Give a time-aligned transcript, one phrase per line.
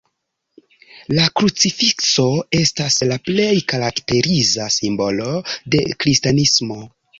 [1.17, 2.25] La krucifikso
[2.61, 5.31] estas la plej karakteriza simbolo
[5.77, 6.83] de kristanismo.